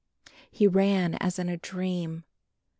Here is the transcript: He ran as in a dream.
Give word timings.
He 0.49 0.65
ran 0.67 1.13
as 1.17 1.37
in 1.37 1.47
a 1.47 1.57
dream. 1.57 2.23